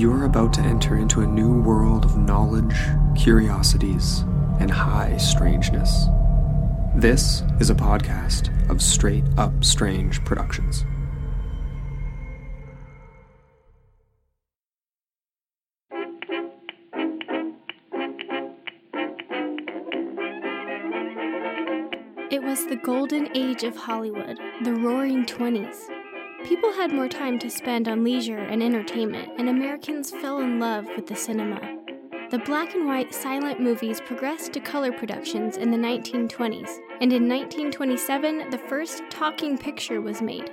You're 0.00 0.24
about 0.24 0.54
to 0.54 0.62
enter 0.62 0.96
into 0.96 1.20
a 1.20 1.26
new 1.26 1.60
world 1.60 2.06
of 2.06 2.16
knowledge, 2.16 2.74
curiosities, 3.14 4.20
and 4.58 4.70
high 4.70 5.18
strangeness. 5.18 6.06
This 6.96 7.42
is 7.60 7.68
a 7.68 7.74
podcast 7.74 8.48
of 8.70 8.80
Straight 8.80 9.24
Up 9.36 9.62
Strange 9.62 10.24
Productions. 10.24 10.86
It 22.30 22.42
was 22.42 22.64
the 22.68 22.80
golden 22.82 23.28
age 23.36 23.64
of 23.64 23.76
Hollywood, 23.76 24.38
the 24.64 24.72
roaring 24.72 25.26
20s. 25.26 25.99
People 26.44 26.72
had 26.72 26.92
more 26.92 27.08
time 27.08 27.38
to 27.38 27.50
spend 27.50 27.86
on 27.86 28.02
leisure 28.02 28.38
and 28.38 28.62
entertainment, 28.62 29.30
and 29.38 29.48
Americans 29.48 30.10
fell 30.10 30.40
in 30.40 30.58
love 30.58 30.86
with 30.96 31.06
the 31.06 31.14
cinema. 31.14 31.60
The 32.30 32.38
black 32.38 32.74
and 32.74 32.86
white 32.86 33.14
silent 33.14 33.60
movies 33.60 34.00
progressed 34.00 34.52
to 34.54 34.60
color 34.60 34.92
productions 34.92 35.56
in 35.56 35.70
the 35.70 35.76
1920s, 35.76 36.78
and 37.00 37.12
in 37.12 37.28
1927, 37.28 38.50
the 38.50 38.58
first 38.58 39.02
talking 39.10 39.58
picture 39.58 40.00
was 40.00 40.22
made. 40.22 40.50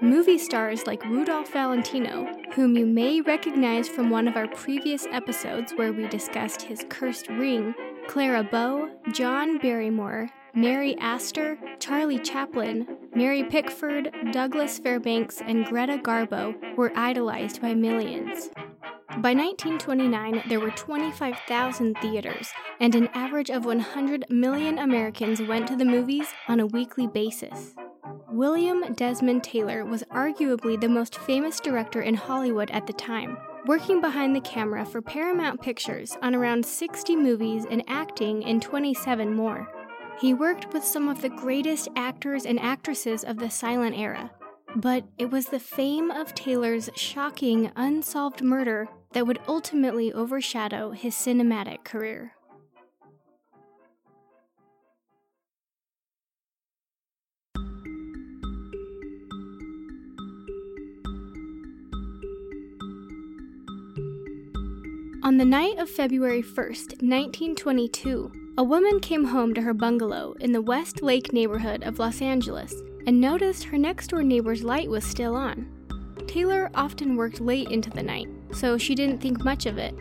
Movie 0.00 0.38
stars 0.38 0.86
like 0.86 1.04
Rudolph 1.04 1.52
Valentino, 1.52 2.26
whom 2.54 2.76
you 2.76 2.86
may 2.86 3.20
recognize 3.20 3.88
from 3.88 4.10
one 4.10 4.28
of 4.28 4.36
our 4.36 4.48
previous 4.48 5.06
episodes 5.10 5.72
where 5.72 5.92
we 5.92 6.06
discussed 6.08 6.62
his 6.62 6.84
cursed 6.88 7.28
ring, 7.28 7.74
Clara 8.06 8.44
Bow, 8.44 8.88
John 9.12 9.58
Barrymore, 9.58 10.30
Mary 10.54 10.96
Astor, 10.98 11.58
Charlie 11.78 12.20
Chaplin, 12.20 12.97
Mary 13.18 13.42
Pickford, 13.42 14.14
Douglas 14.30 14.78
Fairbanks, 14.78 15.42
and 15.44 15.64
Greta 15.64 15.98
Garbo 15.98 16.54
were 16.76 16.92
idolized 16.94 17.60
by 17.60 17.74
millions. 17.74 18.48
By 19.08 19.34
1929, 19.34 20.44
there 20.48 20.60
were 20.60 20.70
25,000 20.70 21.96
theaters, 21.98 22.48
and 22.78 22.94
an 22.94 23.08
average 23.14 23.50
of 23.50 23.64
100 23.64 24.26
million 24.30 24.78
Americans 24.78 25.42
went 25.42 25.66
to 25.66 25.74
the 25.74 25.84
movies 25.84 26.28
on 26.46 26.60
a 26.60 26.66
weekly 26.66 27.08
basis. 27.08 27.74
William 28.30 28.94
Desmond 28.94 29.42
Taylor 29.42 29.84
was 29.84 30.04
arguably 30.12 30.80
the 30.80 30.88
most 30.88 31.18
famous 31.18 31.58
director 31.58 32.02
in 32.02 32.14
Hollywood 32.14 32.70
at 32.70 32.86
the 32.86 32.92
time, 32.92 33.36
working 33.66 34.00
behind 34.00 34.36
the 34.36 34.40
camera 34.42 34.86
for 34.86 35.02
Paramount 35.02 35.60
Pictures 35.60 36.16
on 36.22 36.36
around 36.36 36.64
60 36.64 37.16
movies 37.16 37.66
and 37.68 37.82
acting 37.88 38.42
in 38.44 38.60
27 38.60 39.34
more. 39.34 39.68
He 40.20 40.34
worked 40.34 40.72
with 40.72 40.84
some 40.84 41.08
of 41.08 41.22
the 41.22 41.28
greatest 41.28 41.88
actors 41.94 42.44
and 42.44 42.58
actresses 42.58 43.22
of 43.22 43.38
the 43.38 43.50
silent 43.50 43.96
era, 43.96 44.32
but 44.74 45.04
it 45.16 45.30
was 45.30 45.46
the 45.46 45.60
fame 45.60 46.10
of 46.10 46.34
Taylor's 46.34 46.90
shocking, 46.96 47.70
unsolved 47.76 48.42
murder 48.42 48.88
that 49.12 49.28
would 49.28 49.38
ultimately 49.46 50.12
overshadow 50.12 50.90
his 50.90 51.14
cinematic 51.14 51.84
career. 51.84 52.32
On 65.22 65.36
the 65.36 65.44
night 65.44 65.78
of 65.78 65.88
February 65.88 66.42
1st, 66.42 67.02
1922, 67.02 68.32
a 68.58 68.64
woman 68.64 68.98
came 68.98 69.26
home 69.26 69.54
to 69.54 69.62
her 69.62 69.72
bungalow 69.72 70.34
in 70.40 70.50
the 70.50 70.60
Westlake 70.60 71.32
neighborhood 71.32 71.84
of 71.84 72.00
Los 72.00 72.20
Angeles 72.20 72.74
and 73.06 73.20
noticed 73.20 73.62
her 73.62 73.78
next 73.78 74.08
door 74.08 74.24
neighbor's 74.24 74.64
light 74.64 74.90
was 74.90 75.04
still 75.04 75.36
on. 75.36 75.70
Taylor 76.26 76.68
often 76.74 77.14
worked 77.14 77.40
late 77.40 77.70
into 77.70 77.88
the 77.88 78.02
night, 78.02 78.26
so 78.52 78.76
she 78.76 78.96
didn't 78.96 79.18
think 79.18 79.44
much 79.44 79.64
of 79.66 79.78
it. 79.78 79.94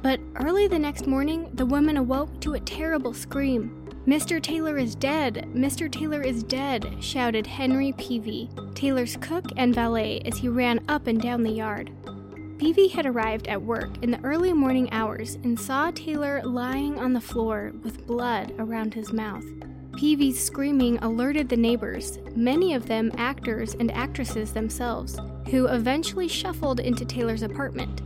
But 0.00 0.20
early 0.36 0.68
the 0.68 0.78
next 0.78 1.08
morning, 1.08 1.50
the 1.54 1.66
woman 1.66 1.96
awoke 1.96 2.40
to 2.42 2.54
a 2.54 2.60
terrible 2.60 3.12
scream. 3.12 3.84
Mr. 4.06 4.40
Taylor 4.40 4.78
is 4.78 4.94
dead! 4.94 5.48
Mr. 5.52 5.90
Taylor 5.90 6.22
is 6.22 6.44
dead! 6.44 6.96
shouted 7.00 7.48
Henry 7.48 7.90
Peavy, 7.98 8.48
Taylor's 8.76 9.16
cook 9.16 9.46
and 9.56 9.74
valet, 9.74 10.20
as 10.24 10.38
he 10.38 10.46
ran 10.46 10.84
up 10.88 11.08
and 11.08 11.20
down 11.20 11.42
the 11.42 11.50
yard. 11.50 11.90
Peavy 12.64 12.88
had 12.88 13.04
arrived 13.04 13.46
at 13.46 13.60
work 13.60 13.90
in 14.02 14.10
the 14.10 14.24
early 14.24 14.50
morning 14.50 14.90
hours 14.90 15.34
and 15.44 15.60
saw 15.60 15.90
Taylor 15.90 16.40
lying 16.44 16.98
on 16.98 17.12
the 17.12 17.20
floor 17.20 17.72
with 17.82 18.06
blood 18.06 18.54
around 18.58 18.94
his 18.94 19.12
mouth. 19.12 19.44
Peavy's 19.98 20.42
screaming 20.42 20.96
alerted 21.02 21.46
the 21.50 21.58
neighbors, 21.58 22.18
many 22.34 22.72
of 22.72 22.88
them 22.88 23.12
actors 23.18 23.74
and 23.74 23.90
actresses 23.90 24.54
themselves, 24.54 25.18
who 25.50 25.66
eventually 25.66 26.26
shuffled 26.26 26.80
into 26.80 27.04
Taylor's 27.04 27.42
apartment. 27.42 28.00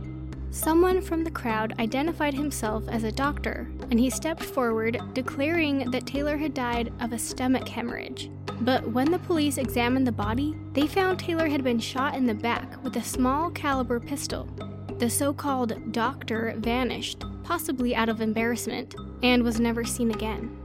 Someone 0.51 1.01
from 1.01 1.23
the 1.23 1.31
crowd 1.31 1.79
identified 1.79 2.33
himself 2.33 2.83
as 2.89 3.05
a 3.05 3.13
doctor, 3.13 3.71
and 3.91 3.97
he 3.97 4.09
stepped 4.09 4.43
forward, 4.43 4.99
declaring 5.13 5.89
that 5.91 6.05
Taylor 6.05 6.35
had 6.35 6.53
died 6.53 6.91
of 6.99 7.13
a 7.13 7.17
stomach 7.17 7.69
hemorrhage. 7.69 8.29
But 8.61 8.87
when 8.91 9.11
the 9.11 9.19
police 9.19 9.57
examined 9.57 10.05
the 10.05 10.11
body, 10.11 10.55
they 10.73 10.85
found 10.85 11.19
Taylor 11.19 11.47
had 11.47 11.63
been 11.63 11.79
shot 11.79 12.15
in 12.15 12.25
the 12.25 12.33
back 12.33 12.83
with 12.83 12.97
a 12.97 13.03
small 13.03 13.49
caliber 13.51 13.99
pistol. 13.99 14.49
The 14.97 15.09
so 15.09 15.31
called 15.31 15.93
doctor 15.93 16.53
vanished, 16.57 17.23
possibly 17.43 17.95
out 17.95 18.09
of 18.09 18.19
embarrassment, 18.19 18.95
and 19.23 19.43
was 19.43 19.59
never 19.59 19.85
seen 19.85 20.11
again. 20.11 20.55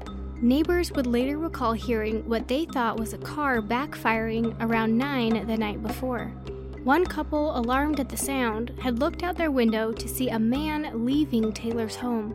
Neighbors 0.41 0.91
would 0.93 1.07
later 1.07 1.39
recall 1.39 1.73
hearing 1.73 2.29
what 2.29 2.49
they 2.49 2.65
thought 2.67 2.99
was 2.99 3.13
a 3.13 3.19
car 3.19 3.63
backfiring 3.63 4.57
around 4.61 4.99
9 4.99 5.47
the 5.47 5.57
night 5.57 5.83
before. 5.83 6.27
One 6.83 7.07
couple, 7.07 7.57
alarmed 7.57 8.01
at 8.01 8.09
the 8.09 8.17
sound, 8.17 8.73
had 8.83 8.99
looked 8.99 9.23
out 9.23 9.37
their 9.37 9.53
window 9.53 9.93
to 9.93 10.09
see 10.09 10.29
a 10.29 10.39
man 10.39 11.07
leaving 11.07 11.53
Taylor's 11.53 11.97
home. 11.97 12.35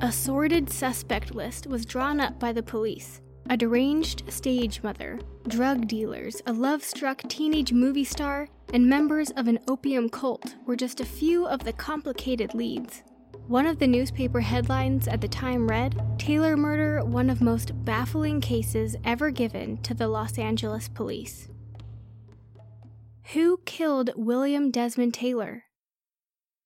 A 0.00 0.12
sordid 0.12 0.70
suspect 0.70 1.34
list 1.34 1.66
was 1.66 1.84
drawn 1.84 2.20
up 2.20 2.38
by 2.38 2.52
the 2.52 2.62
police, 2.62 3.20
a 3.50 3.56
deranged 3.56 4.22
stage 4.32 4.82
mother, 4.82 5.18
drug 5.48 5.86
dealers, 5.88 6.40
a 6.46 6.52
love 6.52 6.82
struck 6.82 7.22
teenage 7.28 7.72
movie 7.72 8.04
star, 8.04 8.48
and 8.72 8.88
members 8.88 9.30
of 9.32 9.48
an 9.48 9.58
opium 9.68 10.08
cult 10.08 10.54
were 10.66 10.76
just 10.76 11.00
a 11.00 11.04
few 11.04 11.46
of 11.46 11.64
the 11.64 11.72
complicated 11.72 12.54
leads. 12.54 13.02
One 13.48 13.66
of 13.66 13.78
the 13.78 13.86
newspaper 13.86 14.40
headlines 14.40 15.08
at 15.08 15.20
the 15.20 15.28
time 15.28 15.68
read 15.68 16.00
Taylor 16.18 16.56
murder, 16.56 17.04
one 17.04 17.28
of 17.28 17.42
most 17.42 17.84
baffling 17.84 18.40
cases 18.40 18.96
ever 19.04 19.30
given 19.30 19.78
to 19.78 19.94
the 19.94 20.08
Los 20.08 20.38
Angeles 20.38 20.88
police. 20.88 21.48
Who 23.34 23.60
killed 23.64 24.10
William 24.16 24.70
Desmond 24.70 25.14
Taylor? 25.14 25.64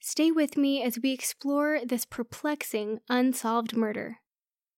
Stay 0.01 0.31
with 0.31 0.57
me 0.57 0.83
as 0.83 0.99
we 1.03 1.13
explore 1.13 1.81
this 1.85 2.05
perplexing, 2.05 3.01
unsolved 3.09 3.77
murder. 3.77 4.19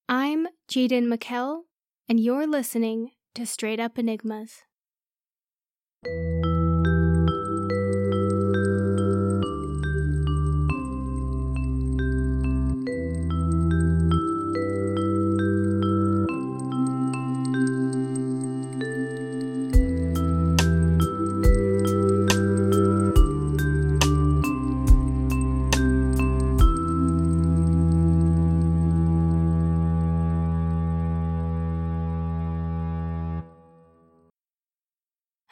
I'm 0.08 0.47
Jaden 0.70 1.12
McKell, 1.12 1.64
and 2.08 2.19
you're 2.19 2.46
listening 2.46 3.10
to 3.34 3.44
Straight 3.44 3.78
Up 3.78 3.98
Enigmas. 3.98 4.62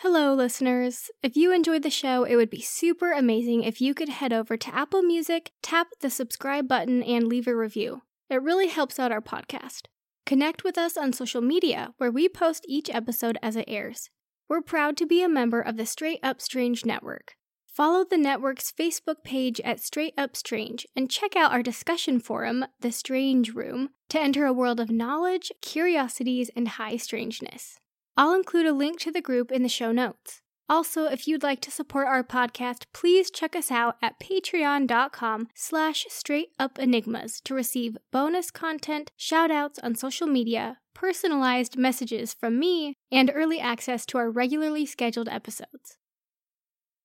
Hello, 0.00 0.34
listeners. 0.34 1.10
If 1.22 1.36
you 1.36 1.54
enjoyed 1.54 1.82
the 1.82 1.88
show, 1.88 2.24
it 2.24 2.36
would 2.36 2.50
be 2.50 2.60
super 2.60 3.12
amazing 3.12 3.62
if 3.62 3.80
you 3.80 3.94
could 3.94 4.10
head 4.10 4.30
over 4.30 4.54
to 4.54 4.74
Apple 4.74 5.00
Music, 5.00 5.52
tap 5.62 5.86
the 6.02 6.10
subscribe 6.10 6.68
button, 6.68 7.02
and 7.02 7.26
leave 7.26 7.46
a 7.46 7.56
review. 7.56 8.02
It 8.28 8.42
really 8.42 8.68
helps 8.68 8.98
out 8.98 9.10
our 9.10 9.22
podcast. 9.22 9.86
Connect 10.26 10.64
with 10.64 10.76
us 10.76 10.98
on 10.98 11.14
social 11.14 11.40
media, 11.40 11.94
where 11.96 12.10
we 12.10 12.28
post 12.28 12.66
each 12.68 12.90
episode 12.90 13.38
as 13.42 13.56
it 13.56 13.64
airs. 13.68 14.10
We're 14.50 14.60
proud 14.60 14.98
to 14.98 15.06
be 15.06 15.22
a 15.22 15.30
member 15.30 15.62
of 15.62 15.78
the 15.78 15.86
Straight 15.86 16.20
Up 16.22 16.42
Strange 16.42 16.84
Network. 16.84 17.32
Follow 17.66 18.04
the 18.04 18.18
network's 18.18 18.70
Facebook 18.78 19.24
page 19.24 19.62
at 19.62 19.80
Straight 19.80 20.12
Up 20.18 20.36
Strange 20.36 20.86
and 20.94 21.10
check 21.10 21.34
out 21.36 21.52
our 21.52 21.62
discussion 21.62 22.20
forum, 22.20 22.66
The 22.80 22.92
Strange 22.92 23.54
Room, 23.54 23.88
to 24.10 24.20
enter 24.20 24.44
a 24.44 24.52
world 24.52 24.78
of 24.78 24.90
knowledge, 24.90 25.50
curiosities, 25.62 26.50
and 26.54 26.68
high 26.68 26.98
strangeness. 26.98 27.78
I'll 28.16 28.34
include 28.34 28.66
a 28.66 28.72
link 28.72 28.98
to 29.00 29.12
the 29.12 29.20
group 29.20 29.52
in 29.52 29.62
the 29.62 29.68
show 29.68 29.92
notes. 29.92 30.42
Also, 30.68 31.04
if 31.04 31.28
you'd 31.28 31.42
like 31.42 31.60
to 31.60 31.70
support 31.70 32.08
our 32.08 32.24
podcast, 32.24 32.84
please 32.92 33.30
check 33.30 33.54
us 33.54 33.70
out 33.70 33.96
at 34.02 34.18
patreon.com 34.18 35.48
slash 35.54 36.06
straightupenigmas 36.10 37.42
to 37.44 37.54
receive 37.54 37.96
bonus 38.10 38.50
content, 38.50 39.12
shoutouts 39.18 39.78
on 39.82 39.94
social 39.94 40.26
media, 40.26 40.78
personalized 40.94 41.76
messages 41.76 42.34
from 42.34 42.58
me, 42.58 42.94
and 43.12 43.30
early 43.32 43.60
access 43.60 44.04
to 44.06 44.18
our 44.18 44.30
regularly 44.30 44.84
scheduled 44.84 45.28
episodes. 45.28 45.98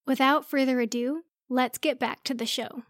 Without 0.06 0.44
further 0.44 0.80
ado, 0.80 1.22
Let's 1.52 1.76
get 1.76 1.98
back 1.98 2.24
to 2.24 2.32
the 2.32 2.46
show. 2.46 2.84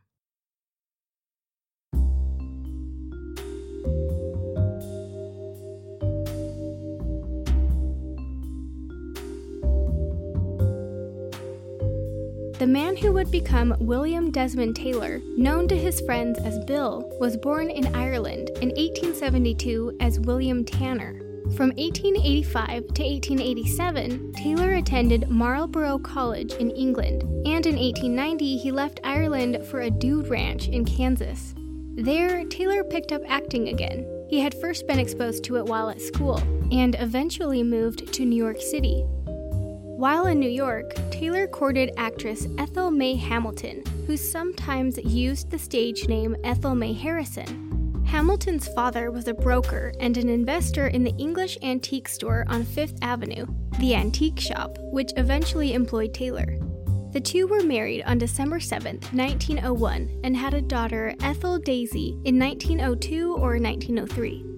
The 12.63 12.69
man 12.69 12.97
who 12.97 13.13
would 13.15 13.33
become 13.33 13.75
William 13.81 14.31
Desmond 14.31 14.77
Taylor, 14.77 15.21
known 15.37 15.67
to 15.67 15.77
his 15.77 16.01
friends 16.03 16.39
as 16.39 16.65
Bill, 16.65 17.13
was 17.19 17.37
born 17.37 17.69
in 17.69 17.93
Ireland 17.93 18.51
in 18.61 18.69
1872 18.69 19.97
as 19.99 20.21
William 20.21 20.65
Tanner. 20.65 21.19
From 21.57 21.71
1885 21.71 22.95
to 22.95 23.03
1887, 23.03 24.33
Taylor 24.35 24.75
attended 24.75 25.29
Marlborough 25.29 25.99
College 25.99 26.53
in 26.53 26.71
England, 26.71 27.23
and 27.45 27.67
in 27.67 27.75
1890 27.75 28.59
he 28.59 28.71
left 28.71 29.01
Ireland 29.03 29.67
for 29.67 29.81
a 29.81 29.91
dude 29.91 30.29
ranch 30.29 30.69
in 30.69 30.85
Kansas. 30.85 31.57
There, 31.97 32.45
Taylor 32.45 32.85
picked 32.85 33.11
up 33.11 33.23
acting 33.27 33.71
again. 33.71 34.07
He 34.31 34.39
had 34.39 34.55
first 34.61 34.87
been 34.87 35.01
exposed 35.01 35.43
to 35.45 35.57
it 35.57 35.67
while 35.67 35.91
at 35.91 36.01
school, 36.01 36.39
and 36.71 36.95
eventually 37.01 37.65
moved 37.65 38.13
to 38.13 38.25
New 38.25 38.37
York 38.37 38.61
City, 38.61 39.05
while 40.03 40.27
in 40.27 40.41
New 40.41 40.51
York, 40.51 40.97
Taylor 41.13 41.47
courted 41.47 41.93
actress 41.97 42.49
Ethel 42.59 42.91
May 42.91 43.15
Hamilton, 43.15 43.85
who 44.05 44.17
sometimes 44.17 44.99
used 44.99 45.49
the 45.49 45.59
stage 45.61 46.09
name 46.09 46.35
Ethel 46.43 46.75
May 46.75 46.93
Harrison. 46.93 48.03
Hamilton's 48.05 48.67
father 48.75 49.13
was 49.13 49.29
a 49.29 49.33
broker 49.33 49.93
and 50.01 50.17
an 50.17 50.29
investor 50.29 50.89
in 50.89 51.05
the 51.05 51.15
English 51.19 51.57
antique 51.63 52.09
store 52.09 52.45
on 52.49 52.65
Fifth 52.65 52.99
Avenue, 53.01 53.47
the 53.79 53.95
Antique 53.95 54.41
Shop, 54.41 54.77
which 54.91 55.13
eventually 55.17 55.73
employed 55.73 56.13
Taylor. 56.13 56.59
The 57.13 57.21
two 57.21 57.47
were 57.47 57.63
married 57.63 58.03
on 58.03 58.19
December 58.19 58.59
7, 58.59 58.99
1901, 59.13 60.21
and 60.25 60.37
had 60.37 60.55
a 60.55 60.63
daughter, 60.63 61.15
Ethel 61.21 61.61
Daisy, 61.61 62.19
in 62.25 62.41
1902 62.41 63.35
or 63.35 63.57
1903. 63.57 64.52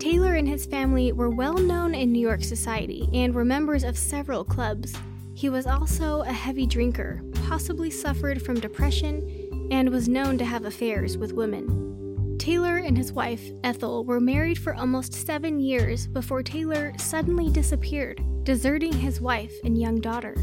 Taylor 0.00 0.36
and 0.36 0.48
his 0.48 0.64
family 0.64 1.12
were 1.12 1.28
well 1.28 1.58
known 1.58 1.94
in 1.94 2.10
New 2.10 2.26
York 2.26 2.42
society 2.42 3.06
and 3.12 3.34
were 3.34 3.44
members 3.44 3.84
of 3.84 3.98
several 3.98 4.44
clubs. 4.44 4.96
He 5.34 5.50
was 5.50 5.66
also 5.66 6.22
a 6.22 6.32
heavy 6.32 6.64
drinker, 6.64 7.22
possibly 7.46 7.90
suffered 7.90 8.40
from 8.40 8.58
depression, 8.58 9.68
and 9.70 9.90
was 9.90 10.08
known 10.08 10.38
to 10.38 10.44
have 10.46 10.64
affairs 10.64 11.18
with 11.18 11.34
women. 11.34 12.38
Taylor 12.38 12.78
and 12.78 12.96
his 12.96 13.12
wife, 13.12 13.42
Ethel, 13.62 14.06
were 14.06 14.20
married 14.20 14.58
for 14.58 14.74
almost 14.74 15.12
seven 15.12 15.60
years 15.60 16.06
before 16.06 16.42
Taylor 16.42 16.94
suddenly 16.96 17.50
disappeared, 17.50 18.22
deserting 18.42 18.94
his 18.94 19.20
wife 19.20 19.52
and 19.64 19.78
young 19.78 20.00
daughter. 20.00 20.34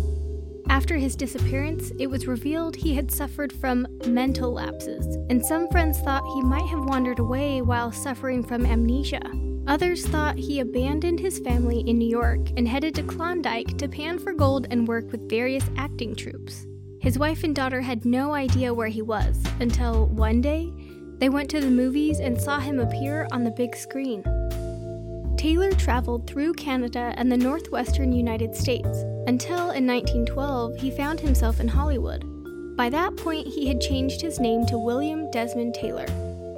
After 0.69 0.97
his 0.97 1.15
disappearance, 1.15 1.91
it 1.97 2.07
was 2.07 2.27
revealed 2.27 2.75
he 2.75 2.93
had 2.93 3.09
suffered 3.09 3.53
from 3.53 3.87
mental 4.05 4.51
lapses, 4.53 5.15
and 5.29 5.43
some 5.43 5.69
friends 5.69 5.99
thought 5.99 6.23
he 6.35 6.41
might 6.41 6.67
have 6.67 6.85
wandered 6.85 7.19
away 7.19 7.61
while 7.61 7.91
suffering 7.91 8.43
from 8.43 8.65
amnesia. 8.65 9.21
Others 9.67 10.05
thought 10.07 10.37
he 10.37 10.59
abandoned 10.59 11.19
his 11.19 11.39
family 11.39 11.81
in 11.81 11.97
New 11.97 12.07
York 12.07 12.39
and 12.57 12.67
headed 12.67 12.95
to 12.95 13.03
Klondike 13.03 13.77
to 13.77 13.87
pan 13.87 14.19
for 14.19 14.33
gold 14.33 14.67
and 14.69 14.87
work 14.87 15.11
with 15.11 15.29
various 15.29 15.63
acting 15.77 16.15
troupes. 16.15 16.65
His 16.99 17.17
wife 17.17 17.43
and 17.43 17.55
daughter 17.55 17.81
had 17.81 18.05
no 18.05 18.33
idea 18.33 18.73
where 18.73 18.87
he 18.87 19.01
was 19.01 19.41
until 19.59 20.07
one 20.07 20.41
day 20.41 20.71
they 21.17 21.29
went 21.29 21.49
to 21.51 21.61
the 21.61 21.69
movies 21.69 22.19
and 22.19 22.39
saw 22.39 22.59
him 22.59 22.79
appear 22.79 23.27
on 23.31 23.43
the 23.43 23.51
big 23.51 23.75
screen. 23.75 24.23
Taylor 25.37 25.71
traveled 25.71 26.27
through 26.27 26.53
Canada 26.53 27.13
and 27.17 27.31
the 27.31 27.37
northwestern 27.37 28.11
United 28.11 28.55
States 28.55 29.03
until 29.27 29.71
in 29.71 29.85
1912 29.85 30.77
he 30.77 30.89
found 30.89 31.19
himself 31.19 31.59
in 31.59 31.67
Hollywood. 31.67 32.25
By 32.75 32.89
that 32.89 33.17
point, 33.17 33.47
he 33.47 33.67
had 33.67 33.81
changed 33.81 34.21
his 34.21 34.39
name 34.39 34.65
to 34.67 34.77
William 34.77 35.29
Desmond 35.31 35.75
Taylor 35.75 36.07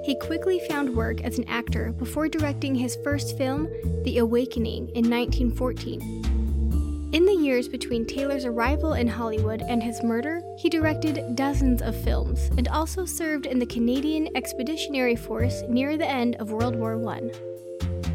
he 0.10 0.16
quickly 0.16 0.60
found 0.68 0.96
work 0.96 1.22
as 1.22 1.38
an 1.38 1.48
actor 1.48 1.92
before 1.92 2.28
directing 2.28 2.74
his 2.74 2.98
first 3.04 3.38
film, 3.38 3.70
The 4.04 4.18
Awakening, 4.18 4.90
in 4.96 5.08
1914. 5.08 7.12
In 7.12 7.26
the 7.26 7.34
years 7.34 7.68
between 7.68 8.08
Taylor's 8.08 8.46
arrival 8.46 8.94
in 8.94 9.08
Hollywood 9.08 9.62
and 9.62 9.84
his 9.84 10.02
murder, 10.02 10.42
he 10.58 10.68
directed 10.68 11.36
dozens 11.36 11.84
of 11.84 11.96
films 12.04 12.50
and 12.58 12.68
also 12.70 13.06
served 13.06 13.46
in 13.46 13.60
the 13.60 13.66
Canadian 13.66 14.36
Expeditionary 14.36 15.16
Force 15.16 15.62
near 15.70 15.96
the 15.96 16.10
end 16.10 16.38
of 16.38 16.52
World 16.52 16.76
War 16.76 16.96
I. 17.08 17.30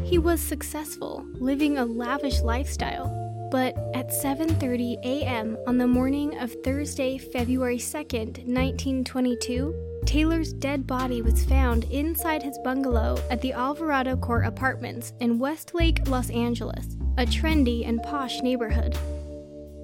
He 0.03 0.17
was 0.17 0.41
successful, 0.41 1.25
living 1.35 1.77
a 1.77 1.85
lavish 1.85 2.41
lifestyle, 2.41 3.24
but 3.51 3.75
at 3.93 4.09
7:30 4.09 4.97
a.m. 5.03 5.57
on 5.67 5.77
the 5.77 5.87
morning 5.87 6.37
of 6.39 6.55
Thursday, 6.63 7.17
February 7.17 7.77
2nd, 7.77 8.45
1922, 8.45 10.01
Taylor's 10.05 10.53
dead 10.53 10.85
body 10.85 11.21
was 11.21 11.45
found 11.45 11.85
inside 11.85 12.43
his 12.43 12.57
bungalow 12.63 13.17
at 13.29 13.41
the 13.41 13.53
Alvarado 13.53 14.15
Court 14.15 14.45
Apartments 14.45 15.13
in 15.19 15.39
Westlake, 15.39 16.07
Los 16.07 16.29
Angeles, 16.29 16.95
a 17.17 17.25
trendy 17.25 17.87
and 17.87 18.01
posh 18.03 18.41
neighborhood. 18.41 18.97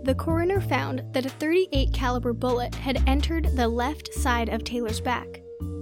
The 0.04 0.16
coroner 0.16 0.62
found 0.62 1.04
that 1.14 1.26
a 1.26 1.30
38 1.30 1.94
caliber 1.94 2.34
bullet 2.34 2.74
had 2.74 3.04
entered 3.08 3.56
the 3.56 3.68
left 3.68 4.14
side 4.14 4.50
of 4.50 4.64
Taylor's 4.64 5.00
back. 5.00 5.42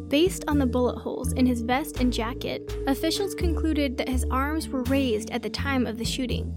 Based 0.10 0.44
on 0.48 0.58
the 0.58 0.66
bullet 0.66 0.98
holes 0.98 1.34
in 1.34 1.46
his 1.46 1.62
vest 1.62 2.00
and 2.00 2.12
jacket, 2.12 2.74
officials 2.88 3.36
concluded 3.36 3.98
that 3.98 4.10
his 4.10 4.26
arms 4.32 4.68
were 4.68 4.84
raised 4.84 5.30
at 5.30 5.44
the 5.44 5.50
time 5.50 5.86
of 5.86 5.98
the 5.98 6.06
shooting. 6.06 6.54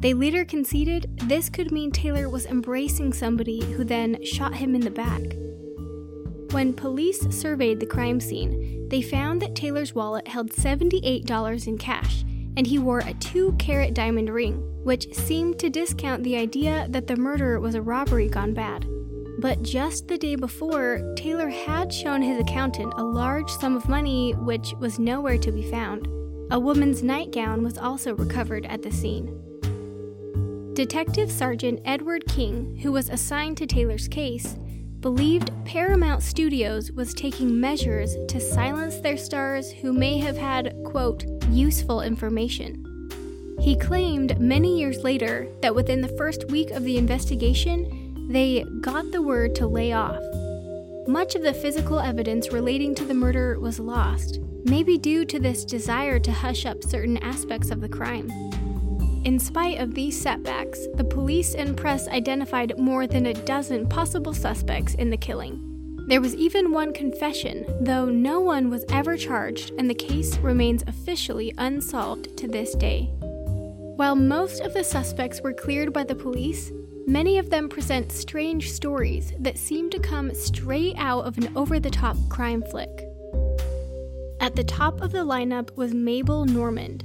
They 0.00 0.12
later 0.12 0.44
conceded 0.44 1.20
this 1.24 1.48
could 1.48 1.72
mean 1.72 1.90
Taylor 1.90 2.28
was 2.28 2.46
embracing 2.46 3.12
somebody 3.12 3.64
who 3.64 3.84
then 3.84 4.22
shot 4.24 4.54
him 4.54 4.74
in 4.74 4.82
the 4.82 4.90
back. 4.90 5.22
When 6.52 6.74
police 6.74 7.20
surveyed 7.30 7.80
the 7.80 7.86
crime 7.86 8.20
scene, 8.20 8.88
they 8.88 9.02
found 9.02 9.42
that 9.42 9.54
Taylor's 9.54 9.94
wallet 9.94 10.28
held 10.28 10.52
$78 10.52 11.66
in 11.66 11.78
cash, 11.78 12.24
and 12.56 12.66
he 12.66 12.78
wore 12.78 13.00
a 13.00 13.14
two 13.14 13.52
carat 13.58 13.94
diamond 13.94 14.30
ring, 14.30 14.62
which 14.84 15.12
seemed 15.14 15.58
to 15.58 15.70
discount 15.70 16.22
the 16.22 16.36
idea 16.36 16.86
that 16.90 17.06
the 17.06 17.16
murder 17.16 17.58
was 17.58 17.74
a 17.74 17.82
robbery 17.82 18.28
gone 18.28 18.54
bad. 18.54 18.86
But 19.38 19.62
just 19.62 20.08
the 20.08 20.16
day 20.16 20.36
before, 20.36 21.14
Taylor 21.16 21.48
had 21.48 21.92
shown 21.92 22.22
his 22.22 22.38
accountant 22.38 22.94
a 22.96 23.04
large 23.04 23.50
sum 23.50 23.76
of 23.76 23.88
money 23.88 24.32
which 24.32 24.72
was 24.78 24.98
nowhere 24.98 25.38
to 25.38 25.52
be 25.52 25.70
found. 25.70 26.06
A 26.50 26.60
woman's 26.60 27.02
nightgown 27.02 27.62
was 27.62 27.76
also 27.76 28.14
recovered 28.14 28.64
at 28.66 28.82
the 28.82 28.92
scene. 28.92 29.42
Detective 30.76 31.32
Sergeant 31.32 31.80
Edward 31.86 32.26
King, 32.26 32.76
who 32.82 32.92
was 32.92 33.08
assigned 33.08 33.56
to 33.56 33.66
Taylor's 33.66 34.08
case, 34.08 34.58
believed 35.00 35.50
Paramount 35.64 36.22
Studios 36.22 36.92
was 36.92 37.14
taking 37.14 37.58
measures 37.58 38.14
to 38.28 38.38
silence 38.38 39.00
their 39.00 39.16
stars 39.16 39.72
who 39.72 39.94
may 39.94 40.18
have 40.18 40.36
had, 40.36 40.76
quote, 40.84 41.24
useful 41.48 42.02
information. 42.02 42.84
He 43.58 43.74
claimed 43.74 44.38
many 44.38 44.78
years 44.78 44.98
later 44.98 45.48
that 45.62 45.74
within 45.74 46.02
the 46.02 46.14
first 46.18 46.50
week 46.50 46.70
of 46.72 46.84
the 46.84 46.98
investigation, 46.98 48.28
they 48.30 48.62
got 48.82 49.10
the 49.12 49.22
word 49.22 49.54
to 49.54 49.66
lay 49.66 49.94
off. 49.94 50.22
Much 51.08 51.34
of 51.34 51.42
the 51.42 51.54
physical 51.54 52.00
evidence 52.00 52.52
relating 52.52 52.94
to 52.96 53.04
the 53.06 53.14
murder 53.14 53.58
was 53.58 53.80
lost, 53.80 54.40
maybe 54.66 54.98
due 54.98 55.24
to 55.24 55.40
this 55.40 55.64
desire 55.64 56.18
to 56.18 56.32
hush 56.32 56.66
up 56.66 56.84
certain 56.84 57.16
aspects 57.22 57.70
of 57.70 57.80
the 57.80 57.88
crime. 57.88 58.30
In 59.26 59.40
spite 59.40 59.80
of 59.80 59.92
these 59.92 60.20
setbacks, 60.20 60.86
the 60.94 61.02
police 61.02 61.56
and 61.56 61.76
press 61.76 62.06
identified 62.06 62.78
more 62.78 63.08
than 63.08 63.26
a 63.26 63.34
dozen 63.34 63.88
possible 63.88 64.32
suspects 64.32 64.94
in 64.94 65.10
the 65.10 65.16
killing. 65.16 66.06
There 66.06 66.20
was 66.20 66.36
even 66.36 66.70
one 66.70 66.92
confession, 66.92 67.66
though 67.80 68.04
no 68.04 68.38
one 68.38 68.70
was 68.70 68.84
ever 68.88 69.16
charged, 69.16 69.72
and 69.78 69.90
the 69.90 69.96
case 69.96 70.38
remains 70.38 70.84
officially 70.86 71.52
unsolved 71.58 72.36
to 72.36 72.46
this 72.46 72.76
day. 72.76 73.10
While 73.96 74.14
most 74.14 74.60
of 74.60 74.74
the 74.74 74.84
suspects 74.84 75.40
were 75.40 75.52
cleared 75.52 75.92
by 75.92 76.04
the 76.04 76.14
police, 76.14 76.70
many 77.08 77.38
of 77.38 77.50
them 77.50 77.68
present 77.68 78.12
strange 78.12 78.70
stories 78.70 79.32
that 79.40 79.58
seem 79.58 79.90
to 79.90 79.98
come 79.98 80.34
straight 80.34 80.94
out 80.98 81.22
of 81.22 81.36
an 81.36 81.50
over 81.56 81.80
the 81.80 81.90
top 81.90 82.16
crime 82.28 82.62
flick. 82.62 83.08
At 84.38 84.54
the 84.54 84.62
top 84.62 85.00
of 85.00 85.10
the 85.10 85.24
lineup 85.24 85.74
was 85.74 85.92
Mabel 85.92 86.44
Normand, 86.44 87.04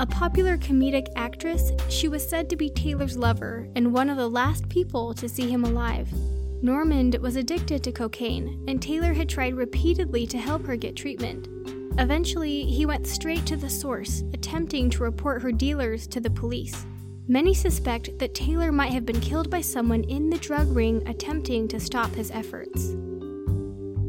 a 0.00 0.06
popular 0.06 0.56
comedic 0.56 1.08
actress, 1.16 1.72
she 1.88 2.06
was 2.06 2.26
said 2.26 2.48
to 2.48 2.56
be 2.56 2.70
Taylor's 2.70 3.16
lover 3.16 3.68
and 3.74 3.92
one 3.92 4.08
of 4.08 4.16
the 4.16 4.28
last 4.28 4.68
people 4.68 5.12
to 5.14 5.28
see 5.28 5.50
him 5.50 5.64
alive. 5.64 6.08
Normand 6.62 7.16
was 7.16 7.36
addicted 7.36 7.82
to 7.82 7.92
cocaine, 7.92 8.64
and 8.68 8.80
Taylor 8.80 9.12
had 9.12 9.28
tried 9.28 9.54
repeatedly 9.54 10.26
to 10.28 10.38
help 10.38 10.64
her 10.66 10.76
get 10.76 10.96
treatment. 10.96 11.48
Eventually, 11.98 12.64
he 12.64 12.86
went 12.86 13.06
straight 13.06 13.44
to 13.46 13.56
the 13.56 13.70
source, 13.70 14.22
attempting 14.32 14.88
to 14.90 15.02
report 15.02 15.42
her 15.42 15.50
dealers 15.50 16.06
to 16.08 16.20
the 16.20 16.30
police. 16.30 16.86
Many 17.26 17.52
suspect 17.52 18.18
that 18.18 18.34
Taylor 18.34 18.70
might 18.70 18.92
have 18.92 19.04
been 19.04 19.20
killed 19.20 19.50
by 19.50 19.60
someone 19.60 20.04
in 20.04 20.30
the 20.30 20.38
drug 20.38 20.74
ring 20.74 21.02
attempting 21.06 21.66
to 21.68 21.80
stop 21.80 22.10
his 22.12 22.30
efforts. 22.30 22.94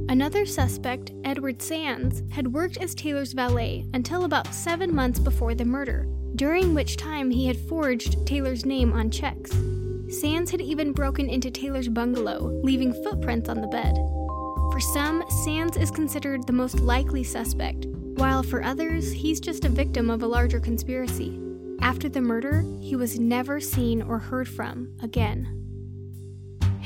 Another 0.10 0.44
suspect, 0.44 1.12
Edward 1.24 1.62
Sands, 1.62 2.24
had 2.32 2.52
worked 2.52 2.78
as 2.78 2.96
Taylor's 2.96 3.34
valet 3.34 3.86
until 3.94 4.24
about 4.24 4.56
seven 4.56 4.94
months 4.94 5.20
before 5.20 5.54
the 5.54 5.64
murder, 5.64 6.08
during 6.36 6.74
which 6.74 6.98
time 6.98 7.30
he 7.30 7.46
had 7.46 7.56
forged 7.70 8.26
Taylor's 8.26 8.66
name 8.66 8.92
on 8.92 9.12
checks. 9.12 9.52
Sands 10.10 10.50
had 10.50 10.62
even 10.62 10.94
broken 10.94 11.30
into 11.30 11.52
Taylor's 11.52 11.88
bungalow, 11.88 12.60
leaving 12.64 12.92
footprints 13.04 13.50
on 13.50 13.62
the 13.62 13.68
bed. 13.68 13.94
For 14.72 14.80
some, 14.80 15.24
Sands 15.44 15.78
is 15.78 15.92
considered 15.92 16.48
the 16.48 16.54
most 16.54 16.80
likely 16.80 17.24
suspect, 17.24 17.86
while 17.86 18.42
for 18.42 18.64
others, 18.64 19.12
he's 19.12 19.40
just 19.40 19.64
a 19.64 19.70
victim 19.70 20.10
of 20.10 20.24
a 20.24 20.28
larger 20.28 20.60
conspiracy. 20.60 21.40
After 21.82 22.10
the 22.10 22.20
murder, 22.20 22.66
he 22.82 22.96
was 22.96 23.20
never 23.20 23.60
seen 23.60 24.02
or 24.02 24.18
heard 24.18 24.50
from 24.50 24.92
again. 25.04 25.59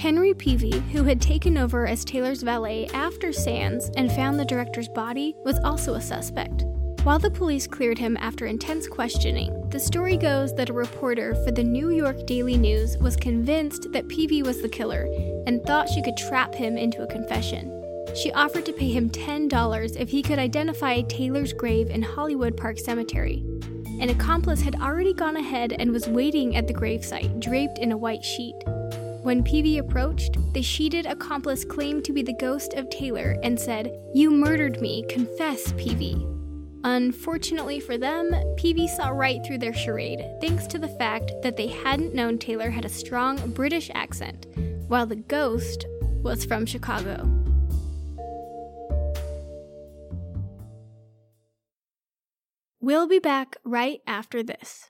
Henry 0.04 0.34
Peavy, 0.34 0.82
who 0.92 1.06
had 1.06 1.22
taken 1.22 1.58
over 1.58 1.88
as 1.88 2.04
Taylor's 2.04 2.44
valet 2.44 2.90
after 2.94 3.32
Sands 3.32 3.90
and 3.96 4.12
found 4.12 4.38
the 4.38 4.44
director's 4.44 4.90
body, 4.90 5.34
was 5.46 5.58
also 5.60 5.94
a 5.94 6.02
suspect. 6.02 6.66
While 7.04 7.20
the 7.20 7.32
police 7.32 7.68
cleared 7.68 7.98
him 7.98 8.18
after 8.18 8.46
intense 8.46 8.86
questioning, 8.86 9.70
the 9.70 9.80
story 9.80 10.18
goes 10.18 10.54
that 10.56 10.70
a 10.70 10.74
reporter 10.74 11.36
for 11.46 11.52
the 11.52 11.64
New 11.64 11.92
York 11.92 12.26
Daily 12.26 12.58
News 12.58 12.98
was 12.98 13.16
convinced 13.16 13.94
that 13.94 14.10
Peavy 14.10 14.44
was 14.44 14.62
the 14.62 14.68
killer 14.68 15.08
and 15.48 15.64
thought 15.64 15.88
she 15.88 16.04
could 16.04 16.18
trap 16.18 16.54
him 16.54 16.78
into 16.78 17.02
a 17.02 17.08
confession. 17.08 17.72
She 18.14 18.30
offered 18.34 18.66
to 18.66 18.74
pay 18.74 18.90
him 18.90 19.10
$10 19.10 19.96
if 19.98 20.10
he 20.10 20.22
could 20.22 20.38
identify 20.38 21.00
Taylor's 21.04 21.54
grave 21.54 21.90
in 21.90 22.02
Hollywood 22.02 22.58
Park 22.58 22.78
Cemetery. 22.78 23.42
An 24.02 24.10
accomplice 24.10 24.62
had 24.62 24.76
already 24.82 25.14
gone 25.14 25.38
ahead 25.38 25.72
and 25.80 25.94
was 25.94 26.10
waiting 26.10 26.58
at 26.58 26.68
the 26.68 26.74
gravesite, 26.74 27.40
draped 27.40 27.78
in 27.78 27.94
a 27.94 27.98
white 27.98 28.26
sheet. 28.26 28.56
When 29.24 29.42
Peavy 29.42 29.78
approached, 29.78 30.36
the 30.54 30.62
sheeted 30.62 31.06
accomplice 31.06 31.64
claimed 31.64 32.04
to 32.04 32.12
be 32.12 32.24
the 32.24 32.34
ghost 32.34 32.74
of 32.74 32.90
Taylor 32.90 33.38
and 33.42 33.58
said, 33.58 33.98
You 34.14 34.30
murdered 34.30 34.82
me, 34.82 35.06
confess, 35.08 35.72
Peavy. 35.78 36.28
Unfortunately 36.84 37.80
for 37.80 37.98
them, 37.98 38.36
Peavy 38.58 38.86
saw 38.86 39.08
right 39.08 39.40
through 39.46 39.60
their 39.60 39.74
charade, 39.74 40.22
thanks 40.42 40.68
to 40.68 40.78
the 40.78 40.90
fact 40.90 41.32
that 41.42 41.56
they 41.56 41.68
hadn't 41.68 42.14
known 42.14 42.38
Taylor 42.38 42.70
had 42.70 42.84
a 42.84 42.90
strong 42.90 43.38
British 43.52 43.90
accent, 43.94 44.46
while 44.90 45.06
the 45.06 45.16
ghost 45.16 45.86
was 46.22 46.44
from 46.44 46.66
Chicago. 46.66 47.24
We'll 52.82 53.08
be 53.08 53.20
back 53.20 53.56
right 53.64 54.02
after 54.06 54.44
this. 54.44 54.90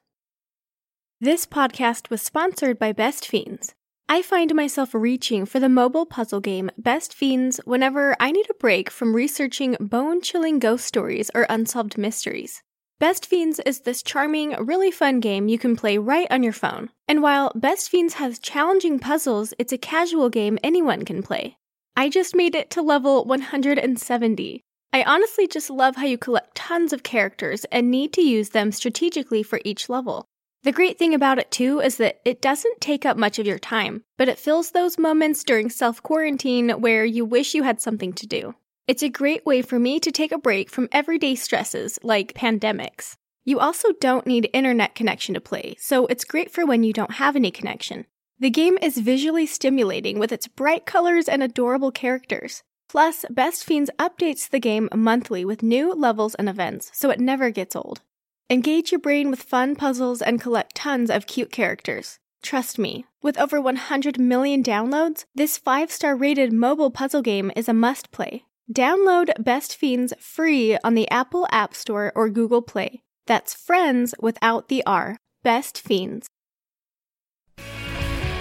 This 1.21 1.45
podcast 1.45 2.09
was 2.09 2.23
sponsored 2.23 2.79
by 2.79 2.93
Best 2.93 3.27
Fiends. 3.27 3.75
I 4.09 4.21
find 4.21 4.53
myself 4.53 4.93
reaching 4.93 5.45
for 5.45 5.59
the 5.59 5.69
mobile 5.69 6.05
puzzle 6.05 6.41
game 6.41 6.69
Best 6.77 7.13
Fiends 7.13 7.59
whenever 7.65 8.15
I 8.19 8.31
need 8.31 8.47
a 8.49 8.53
break 8.55 8.89
from 8.89 9.15
researching 9.15 9.77
bone 9.79 10.21
chilling 10.21 10.59
ghost 10.59 10.85
stories 10.85 11.31
or 11.33 11.47
unsolved 11.49 11.97
mysteries. 11.97 12.61
Best 12.99 13.25
Fiends 13.25 13.59
is 13.65 13.81
this 13.81 14.03
charming, 14.03 14.51
really 14.63 14.91
fun 14.91 15.19
game 15.19 15.47
you 15.47 15.57
can 15.57 15.75
play 15.75 15.97
right 15.97 16.27
on 16.29 16.43
your 16.43 16.53
phone. 16.53 16.89
And 17.07 17.23
while 17.23 17.51
Best 17.55 17.89
Fiends 17.89 18.15
has 18.15 18.39
challenging 18.39 18.99
puzzles, 18.99 19.53
it's 19.57 19.73
a 19.73 19.77
casual 19.77 20.29
game 20.29 20.59
anyone 20.63 21.05
can 21.05 21.23
play. 21.23 21.57
I 21.95 22.09
just 22.09 22.35
made 22.35 22.55
it 22.55 22.69
to 22.71 22.81
level 22.81 23.25
170. 23.25 24.61
I 24.91 25.03
honestly 25.03 25.47
just 25.47 25.69
love 25.69 25.95
how 25.95 26.05
you 26.05 26.17
collect 26.17 26.55
tons 26.55 26.93
of 26.93 27.03
characters 27.03 27.65
and 27.71 27.89
need 27.89 28.13
to 28.13 28.21
use 28.21 28.49
them 28.49 28.71
strategically 28.71 29.43
for 29.43 29.59
each 29.65 29.89
level. 29.89 30.27
The 30.63 30.71
great 30.71 30.97
thing 30.97 31.13
about 31.13 31.39
it 31.39 31.51
too 31.51 31.81
is 31.81 31.97
that 31.97 32.21
it 32.23 32.41
doesn't 32.41 32.79
take 32.79 33.05
up 33.05 33.17
much 33.17 33.37
of 33.37 33.45
your 33.45 33.59
time, 33.59 34.05
but 34.17 34.29
it 34.29 34.39
fills 34.39 34.71
those 34.71 34.97
moments 34.97 35.43
during 35.43 35.69
self 35.69 36.01
quarantine 36.01 36.69
where 36.69 37.03
you 37.03 37.25
wish 37.25 37.53
you 37.53 37.63
had 37.63 37.81
something 37.81 38.13
to 38.13 38.25
do. 38.25 38.55
It's 38.87 39.03
a 39.03 39.09
great 39.09 39.45
way 39.45 39.61
for 39.61 39.77
me 39.77 39.99
to 39.99 40.11
take 40.11 40.31
a 40.31 40.37
break 40.37 40.69
from 40.69 40.87
everyday 40.93 41.35
stresses 41.35 41.99
like 42.01 42.33
pandemics. 42.33 43.17
You 43.43 43.59
also 43.59 43.89
don't 43.99 44.25
need 44.25 44.49
internet 44.53 44.95
connection 44.95 45.33
to 45.33 45.41
play, 45.41 45.75
so 45.79 46.05
it's 46.05 46.23
great 46.23 46.49
for 46.49 46.65
when 46.65 46.83
you 46.83 46.93
don't 46.93 47.15
have 47.15 47.35
any 47.35 47.51
connection. 47.51 48.05
The 48.39 48.49
game 48.49 48.77
is 48.81 48.97
visually 48.97 49.45
stimulating 49.45 50.17
with 50.17 50.31
its 50.31 50.47
bright 50.47 50.85
colors 50.85 51.27
and 51.27 51.43
adorable 51.43 51.91
characters. 51.91 52.63
Plus, 52.87 53.25
Best 53.29 53.65
Fiends 53.65 53.89
updates 53.99 54.49
the 54.49 54.61
game 54.61 54.87
monthly 54.95 55.43
with 55.43 55.61
new 55.61 55.93
levels 55.93 56.35
and 56.35 56.47
events, 56.47 56.89
so 56.93 57.09
it 57.09 57.19
never 57.19 57.49
gets 57.49 57.75
old. 57.75 58.01
Engage 58.49 58.91
your 58.91 58.99
brain 58.99 59.31
with 59.31 59.41
fun 59.41 59.75
puzzles 59.75 60.21
and 60.21 60.39
collect 60.39 60.75
tons 60.75 61.09
of 61.09 61.27
cute 61.27 61.51
characters. 61.51 62.19
Trust 62.41 62.77
me, 62.77 63.05
with 63.21 63.39
over 63.39 63.61
100 63.61 64.19
million 64.19 64.61
downloads, 64.61 65.23
this 65.33 65.57
5 65.57 65.91
star 65.91 66.15
rated 66.15 66.51
mobile 66.51 66.91
puzzle 66.91 67.21
game 67.21 67.51
is 67.55 67.69
a 67.69 67.73
must 67.73 68.11
play. 68.11 68.43
Download 68.71 69.31
Best 69.43 69.75
Fiends 69.75 70.13
free 70.19 70.77
on 70.83 70.93
the 70.93 71.09
Apple 71.09 71.47
App 71.51 71.73
Store 71.73 72.11
or 72.15 72.29
Google 72.29 72.61
Play. 72.61 73.01
That's 73.27 73.53
friends 73.53 74.13
without 74.19 74.67
the 74.67 74.83
R. 74.85 75.17
Best 75.43 75.79
Fiends. 75.79 76.27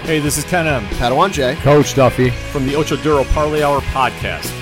Hey, 0.02 0.18
this 0.18 0.36
is 0.36 0.44
Ken 0.44 0.66
M. 0.66 0.84
Padawan 0.96 1.32
J. 1.32 1.54
Coach 1.56 1.94
Duffy. 1.94 2.30
from 2.30 2.66
the 2.66 2.74
Ocho 2.74 2.96
Duro 2.96 3.22
Parlay 3.24 3.62
Hour 3.62 3.80
podcast. 3.80 4.61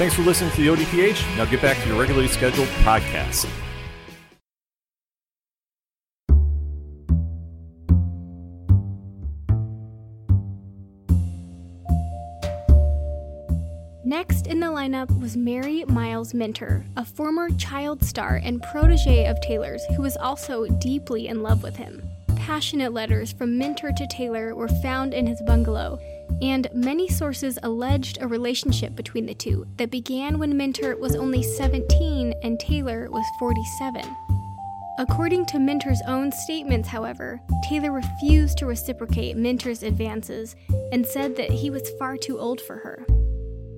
Thanks 0.00 0.14
for 0.14 0.22
listening 0.22 0.50
to 0.52 0.56
the 0.62 0.68
ODPH. 0.68 1.36
Now 1.36 1.44
get 1.44 1.60
back 1.60 1.76
to 1.82 1.88
your 1.90 2.00
regularly 2.00 2.26
scheduled 2.26 2.68
podcast. 2.68 3.46
Next 14.02 14.46
in 14.46 14.60
the 14.60 14.68
lineup 14.68 15.20
was 15.20 15.36
Mary 15.36 15.84
Miles 15.84 16.32
Minter, 16.32 16.82
a 16.96 17.04
former 17.04 17.50
child 17.50 18.02
star 18.02 18.40
and 18.42 18.62
protege 18.62 19.26
of 19.26 19.38
Taylor's 19.42 19.84
who 19.94 20.00
was 20.00 20.16
also 20.16 20.64
deeply 20.78 21.28
in 21.28 21.42
love 21.42 21.62
with 21.62 21.76
him. 21.76 22.02
Passionate 22.36 22.94
letters 22.94 23.32
from 23.32 23.58
Minter 23.58 23.92
to 23.92 24.06
Taylor 24.06 24.54
were 24.54 24.66
found 24.66 25.12
in 25.12 25.26
his 25.26 25.42
bungalow, 25.42 26.00
and 26.42 26.68
many 26.72 27.08
sources 27.08 27.58
alleged 27.62 28.18
a 28.20 28.26
relationship 28.26 28.94
between 28.96 29.26
the 29.26 29.34
two 29.34 29.66
that 29.76 29.90
began 29.90 30.38
when 30.38 30.56
Minter 30.56 30.96
was 30.96 31.16
only 31.16 31.42
17 31.42 32.34
and 32.42 32.58
Taylor 32.60 33.08
was 33.10 33.24
47. 33.38 34.04
According 34.98 35.46
to 35.46 35.58
Minter's 35.58 36.02
own 36.06 36.30
statements, 36.30 36.88
however, 36.88 37.40
Taylor 37.64 37.90
refused 37.90 38.58
to 38.58 38.66
reciprocate 38.66 39.36
Minter's 39.36 39.82
advances 39.82 40.56
and 40.92 41.06
said 41.06 41.36
that 41.36 41.50
he 41.50 41.70
was 41.70 41.90
far 41.98 42.16
too 42.16 42.38
old 42.38 42.60
for 42.60 42.76
her. 42.76 43.04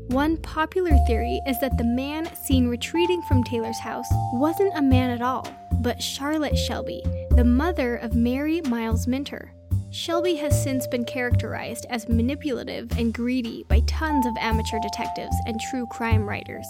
One 0.09 0.37
popular 0.37 0.97
theory 1.07 1.41
is 1.47 1.61
that 1.61 1.79
the 1.79 1.85
man 1.85 2.29
seen 2.35 2.69
retreating 2.69 3.23
from 3.23 3.45
Taylor's 3.45 3.79
house 3.79 4.09
wasn't 4.33 4.77
a 4.77 4.83
man 4.83 5.11
at 5.11 5.23
all, 5.23 5.47
but 5.81 6.03
Charlotte 6.03 6.59
Shelby, 6.59 7.03
the 7.31 7.45
mother 7.45 7.97
of 7.97 8.15
Mary 8.15 8.61
Miles 8.63 9.07
Minter. 9.07 9.55
Shelby 9.93 10.37
has 10.37 10.63
since 10.63 10.87
been 10.87 11.05
characterized 11.05 11.85
as 11.91 12.09
manipulative 12.09 12.91
and 12.97 13.13
greedy 13.13 13.67
by 13.69 13.81
tons 13.81 14.25
of 14.25 14.35
amateur 14.39 14.79
detectives 14.81 15.37
and 15.45 15.61
true 15.61 15.87
crime 15.87 16.27
writers. 16.27 16.67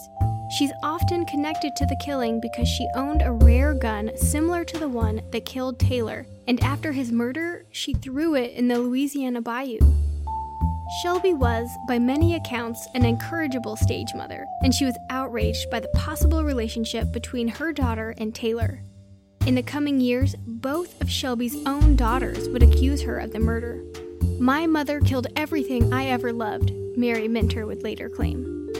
She's 0.58 0.72
often 0.82 1.24
connected 1.26 1.76
to 1.76 1.86
the 1.86 2.00
killing 2.04 2.40
because 2.40 2.66
she 2.66 2.88
owned 2.96 3.22
a 3.22 3.30
rare 3.30 3.74
gun 3.74 4.10
similar 4.16 4.64
to 4.64 4.76
the 4.76 4.88
one 4.88 5.22
that 5.30 5.46
killed 5.46 5.78
Taylor, 5.78 6.26
and 6.48 6.60
after 6.64 6.90
his 6.90 7.12
murder, 7.12 7.64
she 7.70 7.94
threw 7.94 8.34
it 8.34 8.54
in 8.54 8.66
the 8.66 8.80
Louisiana 8.80 9.40
bayou. 9.40 9.78
Shelby 11.00 11.32
was, 11.32 11.70
by 11.86 12.00
many 12.00 12.34
accounts, 12.34 12.88
an 12.94 13.04
incorrigible 13.04 13.76
stage 13.76 14.12
mother, 14.16 14.44
and 14.64 14.74
she 14.74 14.84
was 14.84 14.98
outraged 15.10 15.70
by 15.70 15.78
the 15.78 15.88
possible 15.94 16.42
relationship 16.42 17.12
between 17.12 17.46
her 17.46 17.72
daughter 17.72 18.16
and 18.18 18.34
Taylor. 18.34 18.82
In 19.44 19.56
the 19.56 19.62
coming 19.62 20.00
years, 20.00 20.36
both 20.46 21.00
of 21.00 21.10
Shelby's 21.10 21.56
own 21.66 21.96
daughters 21.96 22.48
would 22.48 22.62
accuse 22.62 23.02
her 23.02 23.18
of 23.18 23.32
the 23.32 23.40
murder. 23.40 23.82
My 24.38 24.68
mother 24.68 25.00
killed 25.00 25.26
everything 25.34 25.92
I 25.92 26.06
ever 26.06 26.32
loved, 26.32 26.72
Mary 26.96 27.26
Minter 27.26 27.66
would 27.66 27.82
later 27.82 28.08
claim. 28.08 28.70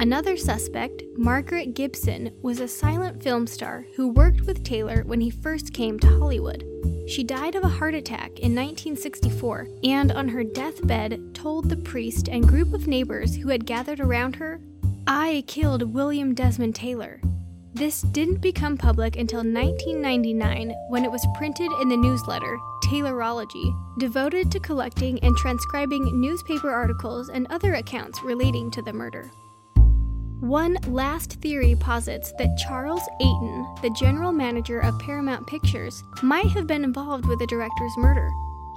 Another 0.00 0.36
suspect, 0.36 1.02
Margaret 1.16 1.72
Gibson, 1.72 2.32
was 2.42 2.60
a 2.60 2.68
silent 2.68 3.22
film 3.22 3.46
star 3.46 3.86
who 3.96 4.08
worked 4.08 4.42
with 4.42 4.62
Taylor 4.62 5.04
when 5.06 5.22
he 5.22 5.30
first 5.30 5.72
came 5.72 5.98
to 6.00 6.18
Hollywood. 6.18 6.66
She 7.08 7.24
died 7.24 7.54
of 7.54 7.64
a 7.64 7.68
heart 7.68 7.94
attack 7.94 8.40
in 8.40 8.54
1964 8.54 9.68
and, 9.84 10.12
on 10.12 10.28
her 10.28 10.44
deathbed, 10.44 11.34
told 11.34 11.70
the 11.70 11.78
priest 11.78 12.28
and 12.28 12.46
group 12.46 12.74
of 12.74 12.86
neighbors 12.86 13.36
who 13.36 13.48
had 13.48 13.64
gathered 13.64 14.00
around 14.00 14.36
her, 14.36 14.60
I 15.06 15.44
killed 15.46 15.94
William 15.94 16.34
Desmond 16.34 16.74
Taylor. 16.74 17.22
This 17.74 18.02
didn't 18.02 18.40
become 18.40 18.76
public 18.76 19.16
until 19.16 19.38
1999 19.38 20.72
when 20.90 21.04
it 21.04 21.10
was 21.10 21.26
printed 21.34 21.72
in 21.82 21.88
the 21.88 21.96
newsletter 21.96 22.56
Taylorology, 22.84 23.74
devoted 23.98 24.52
to 24.52 24.60
collecting 24.60 25.18
and 25.24 25.36
transcribing 25.36 26.20
newspaper 26.20 26.70
articles 26.70 27.30
and 27.30 27.48
other 27.50 27.74
accounts 27.74 28.22
relating 28.22 28.70
to 28.70 28.82
the 28.82 28.92
murder. 28.92 29.28
One 30.38 30.78
last 30.86 31.40
theory 31.40 31.74
posits 31.74 32.32
that 32.38 32.56
Charles 32.58 33.02
Eyton, 33.20 33.82
the 33.82 33.90
general 33.98 34.30
manager 34.30 34.78
of 34.78 34.96
Paramount 35.00 35.44
Pictures, 35.48 36.00
might 36.22 36.46
have 36.50 36.68
been 36.68 36.84
involved 36.84 37.26
with 37.26 37.40
the 37.40 37.46
director's 37.48 37.96
murder. 37.96 38.30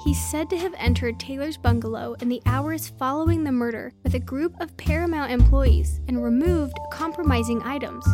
He's 0.04 0.24
said 0.32 0.50
to 0.50 0.58
have 0.58 0.74
entered 0.76 1.20
Taylor's 1.20 1.58
bungalow 1.58 2.16
in 2.22 2.30
the 2.30 2.42
hours 2.48 2.88
following 2.98 3.44
the 3.44 3.52
murder 3.52 3.94
with 4.04 4.16
a 4.16 4.20
group 4.20 4.60
of 4.60 4.76
Paramount 4.76 5.32
employees 5.32 6.02
and 6.08 6.24
removed 6.24 6.80
compromising 6.92 7.62
items. 7.62 8.08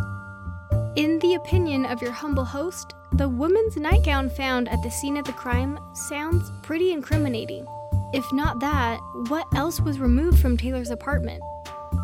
In 0.95 1.17
the 1.19 1.33
opinion 1.33 1.87
of 1.87 2.03
your 2.03 2.11
humble 2.11 2.45
host, 2.45 2.93
the 3.13 3.27
woman's 3.27 3.77
nightgown 3.77 4.29
found 4.29 4.69
at 4.69 4.83
the 4.83 4.91
scene 4.91 5.17
of 5.17 5.25
the 5.25 5.33
crime 5.33 5.79
sounds 5.95 6.51
pretty 6.61 6.91
incriminating. 6.91 7.65
If 8.13 8.31
not 8.31 8.59
that, 8.59 8.99
what 9.27 9.47
else 9.55 9.79
was 9.81 9.99
removed 9.99 10.39
from 10.39 10.55
Taylor's 10.55 10.91
apartment? 10.91 11.41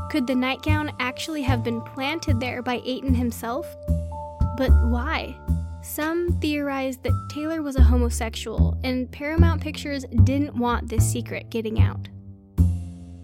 Could 0.10 0.26
the 0.26 0.34
nightgown 0.34 0.92
actually 1.00 1.44
have 1.44 1.64
been 1.64 1.82
planted 1.82 2.40
there 2.40 2.64
by 2.64 2.78
Eyton 2.80 3.14
himself? 3.14 3.68
But 4.58 4.72
why? 4.86 5.38
Some 5.84 6.40
theorize 6.42 6.98
that 6.98 7.30
Taylor 7.30 7.62
was 7.62 7.76
a 7.76 7.84
homosexual 7.84 8.76
and 8.84 9.12
Paramount 9.12 9.62
Pictures 9.62 10.04
didn't 10.24 10.56
want 10.56 10.90
this 10.90 11.08
secret 11.08 11.52
getting 11.52 11.80
out. 11.80 12.10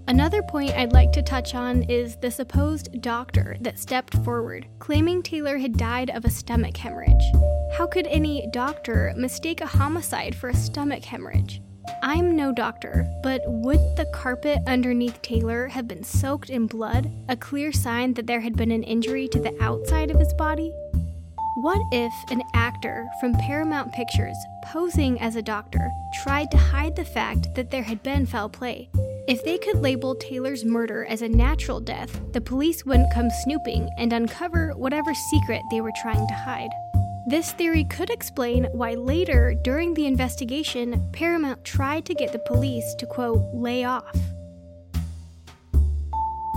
Another 0.07 0.43
point 0.43 0.77
I'd 0.77 0.93
like 0.93 1.11
to 1.13 1.23
touch 1.23 1.55
on 1.55 1.81
is 1.83 2.15
the 2.17 2.29
supposed 2.29 3.01
doctor 3.01 3.57
that 3.61 3.79
stepped 3.79 4.13
forward, 4.23 4.67
claiming 4.77 5.23
Taylor 5.23 5.57
had 5.57 5.77
died 5.77 6.11
of 6.11 6.25
a 6.25 6.29
stomach 6.29 6.77
hemorrhage. 6.77 7.23
How 7.75 7.87
could 7.87 8.05
any 8.05 8.47
doctor 8.51 9.13
mistake 9.17 9.61
a 9.61 9.65
homicide 9.65 10.35
for 10.35 10.49
a 10.49 10.55
stomach 10.55 11.03
hemorrhage? 11.03 11.59
I'm 12.03 12.35
no 12.35 12.51
doctor, 12.51 13.07
but 13.23 13.41
would 13.47 13.79
the 13.95 14.05
carpet 14.13 14.59
underneath 14.67 15.23
Taylor 15.23 15.67
have 15.69 15.87
been 15.87 16.03
soaked 16.03 16.51
in 16.51 16.67
blood, 16.67 17.11
a 17.27 17.35
clear 17.35 17.71
sign 17.71 18.13
that 18.13 18.27
there 18.27 18.41
had 18.41 18.55
been 18.55 18.71
an 18.71 18.83
injury 18.83 19.27
to 19.29 19.39
the 19.39 19.59
outside 19.59 20.11
of 20.11 20.19
his 20.19 20.33
body? 20.35 20.71
What 21.55 21.81
if 21.93 22.13
an 22.31 22.43
actor 22.53 23.07
from 23.21 23.33
Paramount 23.35 23.93
Pictures, 23.93 24.35
posing 24.61 25.17
as 25.21 25.37
a 25.37 25.41
doctor, 25.41 25.89
tried 26.21 26.51
to 26.51 26.57
hide 26.57 26.97
the 26.97 27.05
fact 27.05 27.55
that 27.55 27.71
there 27.71 27.83
had 27.83 28.03
been 28.03 28.25
foul 28.25 28.49
play? 28.49 28.89
If 29.29 29.41
they 29.45 29.57
could 29.57 29.77
label 29.77 30.15
Taylor's 30.15 30.65
murder 30.65 31.05
as 31.05 31.21
a 31.21 31.29
natural 31.29 31.79
death, 31.79 32.19
the 32.33 32.41
police 32.41 32.85
wouldn't 32.85 33.13
come 33.13 33.29
snooping 33.29 33.89
and 33.97 34.11
uncover 34.11 34.73
whatever 34.75 35.13
secret 35.13 35.61
they 35.71 35.79
were 35.79 35.93
trying 36.01 36.27
to 36.27 36.33
hide. 36.33 36.71
This 37.25 37.53
theory 37.53 37.85
could 37.85 38.09
explain 38.09 38.65
why 38.73 38.95
later, 38.95 39.55
during 39.63 39.93
the 39.93 40.07
investigation, 40.07 41.09
Paramount 41.13 41.63
tried 41.63 42.05
to 42.07 42.13
get 42.13 42.33
the 42.33 42.39
police 42.39 42.95
to, 42.95 43.05
quote, 43.05 43.41
lay 43.53 43.85
off. 43.85 44.13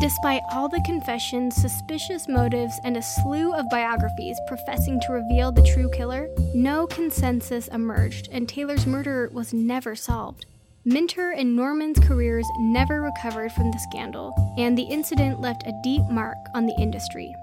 Despite 0.00 0.42
all 0.52 0.68
the 0.68 0.80
confessions, 0.82 1.56
suspicious 1.56 2.28
motives, 2.28 2.78
and 2.84 2.96
a 2.96 3.02
slew 3.02 3.52
of 3.52 3.68
biographies 3.68 4.38
professing 4.46 5.00
to 5.00 5.12
reveal 5.12 5.50
the 5.50 5.62
true 5.62 5.90
killer, 5.90 6.28
no 6.54 6.86
consensus 6.86 7.66
emerged, 7.66 8.28
and 8.30 8.48
Taylor's 8.48 8.86
murder 8.86 9.28
was 9.32 9.52
never 9.52 9.96
solved. 9.96 10.46
Minter 10.84 11.32
and 11.32 11.56
Normand's 11.56 11.98
careers 11.98 12.46
never 12.60 13.02
recovered 13.02 13.50
from 13.50 13.72
the 13.72 13.78
scandal, 13.90 14.32
and 14.56 14.78
the 14.78 14.84
incident 14.84 15.40
left 15.40 15.66
a 15.66 15.78
deep 15.82 16.02
mark 16.08 16.38
on 16.54 16.66
the 16.66 16.76
industry. 16.78 17.34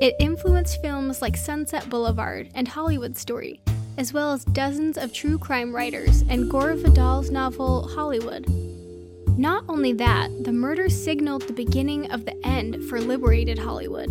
It 0.00 0.14
influenced 0.18 0.80
films 0.80 1.20
like 1.20 1.36
Sunset 1.36 1.90
Boulevard 1.90 2.48
and 2.54 2.66
Hollywood 2.66 3.18
Story, 3.18 3.60
as 3.98 4.14
well 4.14 4.32
as 4.32 4.46
dozens 4.46 4.96
of 4.96 5.12
true 5.12 5.38
crime 5.38 5.74
writers 5.74 6.22
and 6.30 6.50
Gore 6.50 6.74
Vidal's 6.74 7.30
novel 7.30 7.86
Hollywood. 7.88 8.46
Not 9.38 9.64
only 9.68 9.92
that, 9.92 10.42
the 10.42 10.52
murder 10.52 10.88
signaled 10.88 11.42
the 11.42 11.52
beginning 11.52 12.10
of 12.10 12.24
the 12.24 12.34
end 12.44 12.84
for 12.86 13.00
liberated 13.00 13.56
Hollywood. 13.56 14.10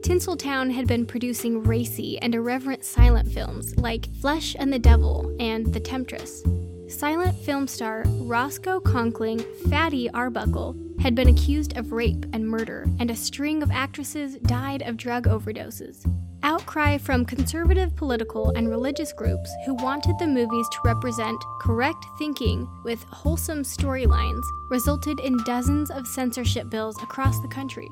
Tinseltown 0.00 0.72
had 0.72 0.86
been 0.86 1.04
producing 1.04 1.62
racy 1.62 2.18
and 2.20 2.34
irreverent 2.34 2.82
silent 2.82 3.30
films 3.30 3.76
like 3.76 4.08
Flesh 4.22 4.56
and 4.58 4.72
the 4.72 4.78
Devil 4.78 5.36
and 5.38 5.74
The 5.74 5.80
Temptress. 5.80 6.42
Silent 6.88 7.36
film 7.36 7.68
star 7.68 8.04
Roscoe 8.06 8.80
Conkling 8.80 9.44
Fatty 9.68 10.08
Arbuckle 10.08 10.74
had 11.00 11.14
been 11.14 11.28
accused 11.28 11.76
of 11.76 11.92
rape 11.92 12.24
and 12.32 12.48
murder, 12.48 12.86
and 12.98 13.10
a 13.10 13.16
string 13.16 13.62
of 13.62 13.70
actresses 13.70 14.36
died 14.36 14.80
of 14.80 14.96
drug 14.96 15.26
overdoses. 15.26 16.06
Outcry 16.46 16.96
from 16.98 17.24
conservative 17.24 17.96
political 17.96 18.50
and 18.50 18.68
religious 18.68 19.12
groups 19.12 19.50
who 19.64 19.74
wanted 19.74 20.16
the 20.20 20.28
movies 20.28 20.68
to 20.68 20.78
represent 20.84 21.44
correct 21.60 22.06
thinking 22.20 22.68
with 22.84 23.02
wholesome 23.10 23.64
storylines 23.64 24.44
resulted 24.70 25.18
in 25.18 25.42
dozens 25.42 25.90
of 25.90 26.06
censorship 26.06 26.70
bills 26.70 27.02
across 27.02 27.40
the 27.40 27.48
country. 27.48 27.90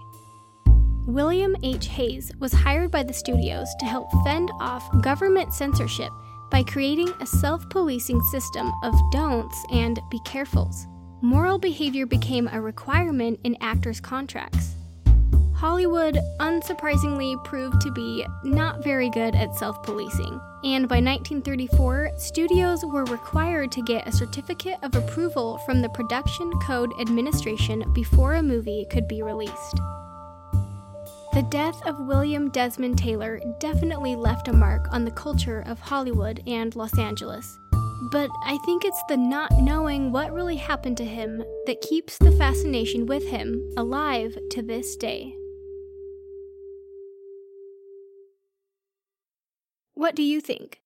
William 1.04 1.56
H. 1.64 1.88
Hays 1.88 2.30
was 2.38 2.52
hired 2.52 2.92
by 2.92 3.02
the 3.02 3.12
studios 3.12 3.74
to 3.80 3.86
help 3.86 4.08
fend 4.22 4.52
off 4.60 4.88
government 5.02 5.52
censorship 5.52 6.12
by 6.48 6.62
creating 6.62 7.12
a 7.20 7.26
self 7.26 7.68
policing 7.70 8.20
system 8.30 8.72
of 8.84 8.94
don'ts 9.10 9.64
and 9.72 9.98
be 10.12 10.20
carefuls. 10.20 10.86
Moral 11.22 11.58
behavior 11.58 12.06
became 12.06 12.48
a 12.52 12.60
requirement 12.60 13.40
in 13.42 13.56
actors' 13.60 14.00
contracts. 14.00 14.76
Hollywood, 15.64 16.18
unsurprisingly, 16.40 17.42
proved 17.42 17.80
to 17.80 17.90
be 17.90 18.26
not 18.42 18.84
very 18.84 19.08
good 19.08 19.34
at 19.34 19.56
self 19.56 19.82
policing, 19.82 20.38
and 20.62 20.86
by 20.86 20.96
1934, 20.96 22.10
studios 22.18 22.84
were 22.84 23.06
required 23.06 23.72
to 23.72 23.80
get 23.80 24.06
a 24.06 24.12
certificate 24.12 24.76
of 24.82 24.94
approval 24.94 25.56
from 25.64 25.80
the 25.80 25.88
Production 25.88 26.52
Code 26.66 26.92
Administration 27.00 27.82
before 27.94 28.34
a 28.34 28.42
movie 28.42 28.86
could 28.90 29.08
be 29.08 29.22
released. 29.22 29.80
The 31.32 31.46
death 31.48 31.80
of 31.86 31.98
William 31.98 32.50
Desmond 32.50 32.98
Taylor 32.98 33.40
definitely 33.58 34.16
left 34.16 34.48
a 34.48 34.52
mark 34.52 34.92
on 34.92 35.06
the 35.06 35.12
culture 35.12 35.62
of 35.64 35.80
Hollywood 35.80 36.42
and 36.46 36.76
Los 36.76 36.98
Angeles. 36.98 37.58
But 38.12 38.28
I 38.44 38.58
think 38.66 38.84
it's 38.84 39.02
the 39.08 39.16
not 39.16 39.50
knowing 39.52 40.12
what 40.12 40.34
really 40.34 40.56
happened 40.56 40.98
to 40.98 41.06
him 41.06 41.42
that 41.64 41.80
keeps 41.80 42.18
the 42.18 42.32
fascination 42.32 43.06
with 43.06 43.26
him 43.26 43.66
alive 43.78 44.36
to 44.50 44.60
this 44.60 44.94
day. 44.96 45.34
What 50.04 50.14
do 50.14 50.22
you 50.22 50.40
think? 50.42 50.82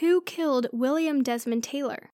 Who 0.00 0.20
killed 0.20 0.66
William 0.74 1.22
Desmond 1.22 1.64
Taylor? 1.64 2.10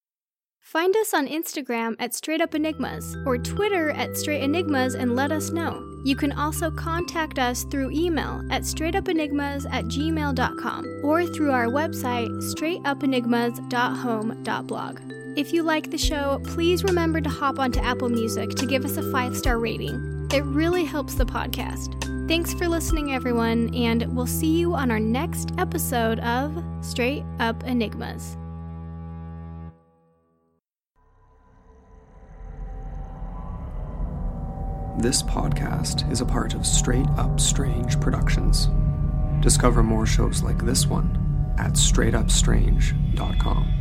Find 0.61 0.95
us 0.95 1.13
on 1.13 1.27
Instagram 1.27 1.97
at 1.99 2.15
Straight 2.15 2.41
Up 2.41 2.55
Enigmas 2.55 3.17
or 3.27 3.39
Twitter 3.39 3.91
at 3.91 4.17
Straight 4.17 4.45
Enigmas 4.45 4.95
and 4.95 5.17
let 5.17 5.33
us 5.33 5.51
know. 5.51 5.83
You 6.05 6.15
can 6.15 6.31
also 6.31 6.71
contact 6.71 7.41
us 7.41 7.65
through 7.65 7.91
email 7.91 8.41
at 8.53 8.63
straightupenigmas 8.63 9.67
at 9.69 9.87
gmail.com 9.87 11.01
or 11.03 11.27
through 11.27 11.51
our 11.51 11.67
website, 11.67 12.31
straightupenigmas.home.blog. 12.55 15.01
If 15.37 15.53
you 15.53 15.65
like 15.65 15.91
the 15.91 15.99
show, 15.99 16.41
please 16.45 16.85
remember 16.85 17.21
to 17.21 17.29
hop 17.29 17.59
onto 17.59 17.81
Apple 17.81 18.11
Music 18.11 18.51
to 18.51 18.65
give 18.65 18.85
us 18.85 18.97
a 18.97 19.11
five 19.11 19.37
star 19.37 19.59
rating. 19.59 20.29
It 20.33 20.45
really 20.45 20.85
helps 20.85 21.17
the 21.17 21.27
podcast. 21.27 22.08
Thanks 22.29 22.53
for 22.53 22.69
listening, 22.69 23.15
everyone, 23.15 23.75
and 23.75 24.15
we'll 24.15 24.27
see 24.27 24.59
you 24.59 24.75
on 24.75 24.91
our 24.91 25.01
next 25.01 25.53
episode 25.57 26.21
of 26.21 26.63
Straight 26.83 27.25
Up 27.41 27.65
Enigmas. 27.65 28.37
This 34.99 35.23
podcast 35.23 36.11
is 36.13 36.21
a 36.21 36.27
part 36.27 36.53
of 36.53 36.67
Straight 36.67 37.09
Up 37.17 37.41
Strange 37.41 37.99
Productions. 37.99 38.69
Discover 39.41 39.83
more 39.83 40.05
shows 40.05 40.43
like 40.43 40.59
this 40.59 40.87
one 40.87 41.55
at 41.59 41.73
straightupstrange.com. 41.73 43.78